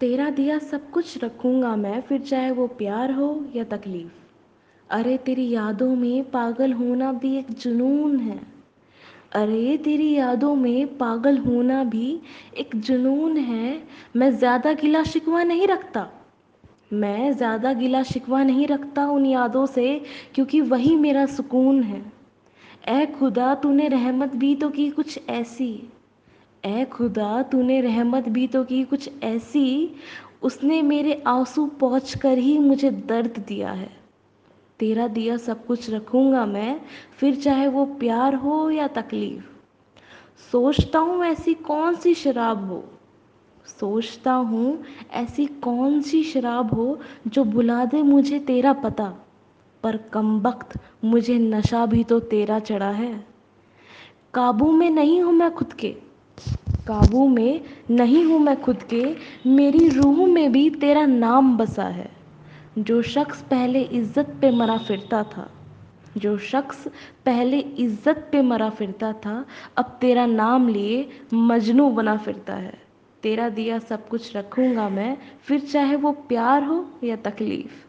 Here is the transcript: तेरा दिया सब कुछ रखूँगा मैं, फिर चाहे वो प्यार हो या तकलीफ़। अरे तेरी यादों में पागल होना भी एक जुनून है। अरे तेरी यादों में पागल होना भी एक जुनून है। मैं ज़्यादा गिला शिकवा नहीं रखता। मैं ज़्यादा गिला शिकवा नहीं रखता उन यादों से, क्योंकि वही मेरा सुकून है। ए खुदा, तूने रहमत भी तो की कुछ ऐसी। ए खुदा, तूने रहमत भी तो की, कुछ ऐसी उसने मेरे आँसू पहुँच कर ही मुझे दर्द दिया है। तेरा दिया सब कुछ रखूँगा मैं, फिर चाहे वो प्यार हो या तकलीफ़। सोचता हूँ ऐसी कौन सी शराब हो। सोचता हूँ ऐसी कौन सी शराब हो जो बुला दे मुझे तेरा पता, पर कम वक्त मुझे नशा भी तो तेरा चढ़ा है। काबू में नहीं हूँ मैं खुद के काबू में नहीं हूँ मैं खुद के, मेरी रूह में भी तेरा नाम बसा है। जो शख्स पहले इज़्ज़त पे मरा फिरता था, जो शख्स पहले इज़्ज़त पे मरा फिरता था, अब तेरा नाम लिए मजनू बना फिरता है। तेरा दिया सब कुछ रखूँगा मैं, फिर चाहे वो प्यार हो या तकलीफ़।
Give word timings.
तेरा 0.00 0.30
दिया 0.30 0.58
सब 0.58 0.90
कुछ 0.90 1.24
रखूँगा 1.24 1.76
मैं, 1.76 2.00
फिर 2.00 2.20
चाहे 2.20 2.50
वो 2.50 2.66
प्यार 2.66 3.12
हो 3.12 3.46
या 3.56 3.64
तकलीफ़। 3.64 4.12
अरे 4.90 5.18
तेरी 5.18 5.48
यादों 5.50 5.94
में 5.96 6.30
पागल 6.30 6.72
होना 6.72 7.12
भी 7.12 7.36
एक 7.36 7.50
जुनून 7.50 8.18
है। 8.18 8.40
अरे 9.32 9.76
तेरी 9.76 10.12
यादों 10.14 10.54
में 10.54 10.96
पागल 10.98 11.38
होना 11.38 11.84
भी 11.84 12.20
एक 12.56 12.76
जुनून 12.76 13.36
है। 13.36 13.82
मैं 14.16 14.30
ज़्यादा 14.30 14.72
गिला 14.72 15.02
शिकवा 15.02 15.42
नहीं 15.42 15.66
रखता। 15.66 16.08
मैं 16.92 17.32
ज़्यादा 17.32 17.72
गिला 17.72 18.02
शिकवा 18.02 18.42
नहीं 18.42 18.66
रखता 18.66 19.06
उन 19.06 19.26
यादों 19.26 19.66
से, 19.66 20.00
क्योंकि 20.34 20.60
वही 20.60 20.96
मेरा 20.96 21.26
सुकून 21.26 21.82
है। 21.82 22.12
ए 22.88 23.06
खुदा, 23.06 23.54
तूने 23.54 23.88
रहमत 23.88 24.36
भी 24.36 24.54
तो 24.54 24.68
की 24.68 24.90
कुछ 24.90 25.20
ऐसी। 25.28 25.88
ए 26.64 26.84
खुदा, 26.84 27.42
तूने 27.42 27.80
रहमत 27.80 28.28
भी 28.28 28.46
तो 28.46 28.64
की, 28.64 28.84
कुछ 28.84 29.10
ऐसी 29.22 29.94
उसने 30.42 30.82
मेरे 30.82 31.22
आँसू 31.26 31.66
पहुँच 31.66 32.14
कर 32.14 32.38
ही 32.38 32.58
मुझे 32.58 32.90
दर्द 32.90 33.44
दिया 33.48 33.72
है। 33.72 33.90
तेरा 34.78 35.08
दिया 35.08 35.36
सब 35.36 35.66
कुछ 35.66 35.90
रखूँगा 35.90 36.46
मैं, 36.46 36.80
फिर 37.16 37.36
चाहे 37.36 37.68
वो 37.68 37.84
प्यार 37.84 38.34
हो 38.34 38.70
या 38.70 38.88
तकलीफ़। 38.88 39.44
सोचता 40.52 40.98
हूँ 40.98 41.24
ऐसी 41.24 41.54
कौन 41.54 41.94
सी 41.94 42.14
शराब 42.14 42.68
हो। 42.68 42.84
सोचता 43.66 44.32
हूँ 44.32 44.84
ऐसी 45.12 45.46
कौन 45.46 46.00
सी 46.02 46.22
शराब 46.22 46.74
हो 46.74 46.98
जो 47.26 47.44
बुला 47.44 47.84
दे 47.84 48.02
मुझे 48.02 48.38
तेरा 48.38 48.72
पता, 48.72 49.12
पर 49.82 49.96
कम 49.96 50.40
वक्त 50.40 50.78
मुझे 51.04 51.38
नशा 51.38 51.86
भी 51.86 52.04
तो 52.04 52.20
तेरा 52.20 52.58
चढ़ा 52.58 52.90
है। 52.90 53.26
काबू 54.34 54.70
में 54.72 54.90
नहीं 54.90 55.20
हूँ 55.22 55.32
मैं 55.32 55.54
खुद 55.54 55.72
के 55.72 55.96
काबू 56.86 57.26
में 57.28 57.60
नहीं 57.90 58.24
हूँ 58.24 58.38
मैं 58.40 58.60
खुद 58.62 58.82
के, 58.82 59.04
मेरी 59.46 59.88
रूह 59.88 60.26
में 60.26 60.52
भी 60.52 60.68
तेरा 60.70 61.06
नाम 61.06 61.56
बसा 61.56 61.84
है। 61.84 62.10
जो 62.78 63.02
शख्स 63.02 63.42
पहले 63.42 63.82
इज़्ज़त 63.82 64.36
पे 64.40 64.50
मरा 64.50 64.76
फिरता 64.78 65.22
था, 65.22 65.48
जो 66.16 66.36
शख्स 66.38 66.88
पहले 67.24 67.58
इज़्ज़त 67.58 68.28
पे 68.32 68.42
मरा 68.42 68.68
फिरता 68.70 69.12
था, 69.12 69.44
अब 69.76 69.98
तेरा 70.00 70.26
नाम 70.26 70.68
लिए 70.68 71.08
मजनू 71.34 71.88
बना 71.90 72.16
फिरता 72.16 72.54
है। 72.54 72.78
तेरा 73.22 73.48
दिया 73.48 73.78
सब 73.78 74.08
कुछ 74.08 74.36
रखूँगा 74.36 74.88
मैं, 74.88 75.16
फिर 75.42 75.60
चाहे 75.60 75.96
वो 75.96 76.12
प्यार 76.12 76.64
हो 76.64 76.84
या 77.04 77.16
तकलीफ़। 77.16 77.84